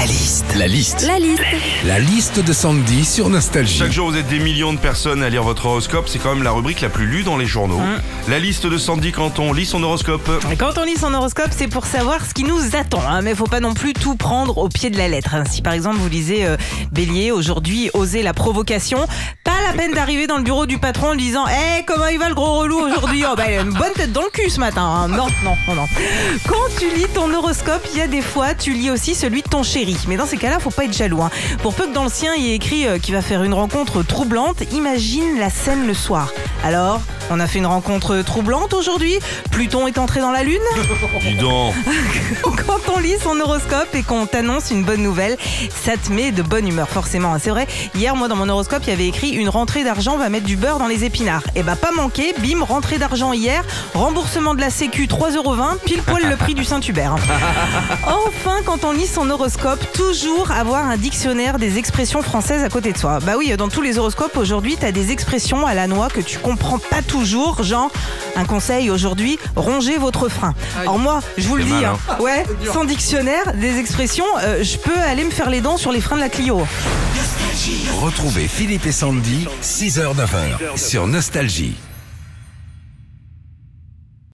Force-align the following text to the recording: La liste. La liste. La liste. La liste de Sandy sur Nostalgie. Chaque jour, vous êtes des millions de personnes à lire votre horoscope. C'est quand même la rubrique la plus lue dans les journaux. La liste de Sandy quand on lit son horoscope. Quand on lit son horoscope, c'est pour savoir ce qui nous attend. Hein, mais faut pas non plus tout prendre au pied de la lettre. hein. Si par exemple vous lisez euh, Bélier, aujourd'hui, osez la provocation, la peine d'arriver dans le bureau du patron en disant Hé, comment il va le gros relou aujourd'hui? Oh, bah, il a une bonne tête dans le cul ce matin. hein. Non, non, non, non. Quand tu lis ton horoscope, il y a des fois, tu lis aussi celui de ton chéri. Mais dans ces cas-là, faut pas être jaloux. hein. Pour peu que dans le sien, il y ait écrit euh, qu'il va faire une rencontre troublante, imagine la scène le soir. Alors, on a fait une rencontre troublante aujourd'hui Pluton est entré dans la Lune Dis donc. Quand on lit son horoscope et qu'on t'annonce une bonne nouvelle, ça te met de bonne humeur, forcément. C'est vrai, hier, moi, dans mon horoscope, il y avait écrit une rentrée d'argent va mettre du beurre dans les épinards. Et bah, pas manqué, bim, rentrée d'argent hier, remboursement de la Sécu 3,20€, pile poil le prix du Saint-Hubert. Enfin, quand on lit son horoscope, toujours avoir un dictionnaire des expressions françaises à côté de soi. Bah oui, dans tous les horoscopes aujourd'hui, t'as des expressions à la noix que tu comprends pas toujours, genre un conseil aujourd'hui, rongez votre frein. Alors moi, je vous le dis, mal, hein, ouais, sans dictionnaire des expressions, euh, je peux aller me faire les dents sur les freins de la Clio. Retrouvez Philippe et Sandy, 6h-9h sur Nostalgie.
La 0.00 0.06
liste. 0.06 0.46
La 0.56 0.66
liste. 0.66 1.02
La 1.06 1.18
liste. 1.18 1.42
La 1.84 1.98
liste 1.98 2.40
de 2.42 2.52
Sandy 2.54 3.04
sur 3.04 3.28
Nostalgie. 3.28 3.76
Chaque 3.80 3.92
jour, 3.92 4.10
vous 4.10 4.16
êtes 4.16 4.28
des 4.28 4.38
millions 4.38 4.72
de 4.72 4.78
personnes 4.78 5.22
à 5.22 5.28
lire 5.28 5.42
votre 5.42 5.66
horoscope. 5.66 6.08
C'est 6.08 6.18
quand 6.18 6.34
même 6.34 6.42
la 6.42 6.52
rubrique 6.52 6.80
la 6.80 6.88
plus 6.88 7.04
lue 7.06 7.22
dans 7.22 7.36
les 7.36 7.44
journaux. 7.44 7.78
La 8.26 8.38
liste 8.38 8.66
de 8.66 8.78
Sandy 8.78 9.12
quand 9.12 9.38
on 9.38 9.52
lit 9.52 9.66
son 9.66 9.82
horoscope. 9.82 10.26
Quand 10.58 10.78
on 10.78 10.84
lit 10.84 10.96
son 10.96 11.12
horoscope, 11.12 11.50
c'est 11.54 11.68
pour 11.68 11.84
savoir 11.84 12.24
ce 12.24 12.32
qui 12.32 12.44
nous 12.44 12.74
attend. 12.76 13.02
Hein, 13.06 13.20
mais 13.20 13.34
faut 13.34 13.44
pas 13.44 13.60
non 13.60 13.74
plus 13.74 13.92
tout 13.92 14.14
prendre 14.16 14.56
au 14.56 14.70
pied 14.70 14.88
de 14.88 14.96
la 14.96 15.08
lettre. 15.08 15.34
hein. 15.34 15.44
Si 15.50 15.60
par 15.60 15.74
exemple 15.74 15.96
vous 15.98 16.08
lisez 16.08 16.46
euh, 16.46 16.56
Bélier, 16.92 17.30
aujourd'hui, 17.30 17.90
osez 17.92 18.22
la 18.22 18.32
provocation, 18.32 19.06
la 19.70 19.76
peine 19.76 19.92
d'arriver 19.92 20.26
dans 20.26 20.36
le 20.36 20.42
bureau 20.42 20.66
du 20.66 20.78
patron 20.78 21.10
en 21.10 21.14
disant 21.14 21.46
Hé, 21.46 21.84
comment 21.86 22.06
il 22.08 22.18
va 22.18 22.28
le 22.28 22.34
gros 22.34 22.58
relou 22.58 22.78
aujourd'hui? 22.80 23.24
Oh, 23.30 23.34
bah, 23.36 23.44
il 23.48 23.58
a 23.58 23.60
une 23.60 23.70
bonne 23.72 23.92
tête 23.94 24.10
dans 24.12 24.22
le 24.22 24.30
cul 24.30 24.50
ce 24.50 24.58
matin. 24.58 24.82
hein. 24.82 25.08
Non, 25.08 25.26
non, 25.44 25.56
non, 25.68 25.74
non. 25.74 25.86
Quand 26.48 26.56
tu 26.78 26.90
lis 26.94 27.06
ton 27.14 27.32
horoscope, 27.32 27.86
il 27.92 27.98
y 27.98 28.02
a 28.02 28.08
des 28.08 28.20
fois, 28.22 28.54
tu 28.54 28.72
lis 28.72 28.90
aussi 28.90 29.14
celui 29.14 29.42
de 29.42 29.48
ton 29.48 29.62
chéri. 29.62 29.96
Mais 30.08 30.16
dans 30.16 30.26
ces 30.26 30.38
cas-là, 30.38 30.58
faut 30.58 30.70
pas 30.70 30.86
être 30.86 30.92
jaloux. 30.96 31.22
hein. 31.22 31.30
Pour 31.62 31.74
peu 31.74 31.86
que 31.86 31.92
dans 31.94 32.02
le 32.04 32.10
sien, 32.10 32.32
il 32.36 32.44
y 32.46 32.50
ait 32.50 32.56
écrit 32.56 32.86
euh, 32.86 32.98
qu'il 32.98 33.14
va 33.14 33.22
faire 33.22 33.44
une 33.44 33.54
rencontre 33.54 34.02
troublante, 34.02 34.56
imagine 34.72 35.38
la 35.38 35.50
scène 35.50 35.86
le 35.86 35.94
soir. 35.94 36.32
Alors, 36.64 37.00
on 37.30 37.40
a 37.40 37.46
fait 37.46 37.58
une 37.58 37.66
rencontre 37.66 38.22
troublante 38.22 38.74
aujourd'hui 38.74 39.18
Pluton 39.50 39.86
est 39.86 39.98
entré 39.98 40.20
dans 40.20 40.32
la 40.32 40.42
Lune 40.42 40.60
Dis 41.20 41.36
donc. 41.36 41.74
Quand 42.42 42.92
on 42.94 42.98
lit 42.98 43.16
son 43.22 43.38
horoscope 43.40 43.94
et 43.94 44.02
qu'on 44.02 44.26
t'annonce 44.26 44.70
une 44.70 44.84
bonne 44.84 45.02
nouvelle, 45.02 45.36
ça 45.84 45.92
te 45.96 46.12
met 46.12 46.32
de 46.32 46.42
bonne 46.42 46.66
humeur, 46.66 46.88
forcément. 46.88 47.36
C'est 47.40 47.50
vrai, 47.50 47.66
hier, 47.94 48.16
moi, 48.16 48.28
dans 48.28 48.36
mon 48.36 48.48
horoscope, 48.48 48.82
il 48.86 48.90
y 48.90 48.92
avait 48.92 49.08
écrit 49.08 49.30
une 49.30 49.48
rentrée 49.48 49.84
d'argent 49.84 50.16
va 50.16 50.28
mettre 50.28 50.46
du 50.46 50.56
beurre 50.56 50.78
dans 50.78 50.86
les 50.86 51.04
épinards. 51.04 51.42
Et 51.56 51.62
bah, 51.62 51.76
pas 51.76 51.92
manqué, 51.92 52.34
bim, 52.38 52.62
rentrée 52.64 52.98
d'argent 52.98 53.32
hier, 53.32 53.64
remboursement 53.94 54.54
de 54.54 54.60
la 54.60 54.70
Sécu 54.70 55.06
3,20€, 55.06 55.78
pile 55.84 56.02
poil 56.02 56.28
le 56.28 56.36
prix 56.36 56.54
du 56.54 56.64
Saint-Hubert. 56.64 57.16
Enfin, 58.06 58.58
quand 58.64 58.84
on 58.84 58.92
lit 58.92 59.06
son 59.06 59.28
horoscope, 59.30 59.80
toujours 59.92 60.50
avoir 60.50 60.86
un 60.86 60.96
dictionnaire 60.96 61.58
des 61.58 61.78
expressions 61.78 62.22
françaises 62.22 62.62
à 62.64 62.68
côté 62.68 62.92
de 62.92 62.98
soi. 62.98 63.18
Bah 63.20 63.34
oui, 63.36 63.54
dans 63.56 63.68
tous 63.68 63.82
les 63.82 63.98
horoscopes 63.98 64.36
aujourd'hui, 64.36 64.76
t'as 64.78 64.92
des 64.92 65.10
expressions 65.12 65.66
à 65.66 65.74
la 65.74 65.86
noix 65.86 66.08
que 66.08 66.20
tu 66.20 66.38
comprends 66.38 66.78
pas 66.78 67.02
toujours, 67.02 67.19
genre 67.24 67.90
un 68.36 68.44
conseil 68.44 68.90
aujourd'hui, 68.90 69.38
rongez 69.56 69.98
votre 69.98 70.28
frein. 70.28 70.54
Alors 70.80 70.98
moi, 70.98 71.20
je 71.36 71.46
vous 71.46 71.56
le 71.56 71.64
dis, 71.64 71.70
mal, 71.70 71.84
hein, 71.84 72.16
ouais, 72.20 72.44
sans 72.72 72.84
dictionnaire 72.84 73.54
des 73.54 73.78
expressions, 73.78 74.24
euh, 74.42 74.62
je 74.62 74.76
peux 74.78 74.98
aller 74.98 75.24
me 75.24 75.30
faire 75.30 75.50
les 75.50 75.60
dents 75.60 75.76
sur 75.76 75.92
les 75.92 76.00
freins 76.00 76.16
de 76.16 76.22
la 76.22 76.28
Clio. 76.28 76.66
Retrouvez 78.00 78.48
Philippe 78.48 78.86
et 78.86 78.92
Sandy, 78.92 79.46
6h-9h 79.62 80.76
sur 80.76 81.06
Nostalgie. 81.06 81.76